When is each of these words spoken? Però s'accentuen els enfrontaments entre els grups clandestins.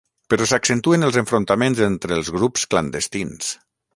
Però 0.33 0.45
s'accentuen 0.51 1.07
els 1.07 1.19
enfrontaments 1.21 1.83
entre 1.89 2.17
els 2.21 2.33
grups 2.39 2.65
clandestins. 2.75 3.53